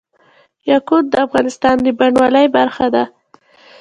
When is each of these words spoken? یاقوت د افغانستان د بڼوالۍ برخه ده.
یاقوت 0.69 1.05
د 1.09 1.15
افغانستان 1.25 1.75
د 1.85 1.87
بڼوالۍ 1.97 2.47
برخه 2.57 2.87
ده. 2.95 3.03